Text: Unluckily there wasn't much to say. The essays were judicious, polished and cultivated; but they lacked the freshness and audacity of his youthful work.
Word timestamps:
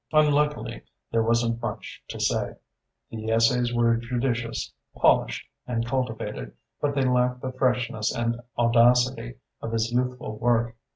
Unluckily 0.11 0.81
there 1.11 1.21
wasn't 1.21 1.61
much 1.61 2.01
to 2.07 2.19
say. 2.19 2.55
The 3.11 3.29
essays 3.29 3.71
were 3.71 3.97
judicious, 3.97 4.73
polished 4.95 5.45
and 5.67 5.85
cultivated; 5.85 6.53
but 6.81 6.95
they 6.95 7.05
lacked 7.05 7.41
the 7.43 7.51
freshness 7.51 8.11
and 8.11 8.41
audacity 8.57 9.35
of 9.61 9.71
his 9.73 9.91
youthful 9.91 10.39
work. 10.39 10.75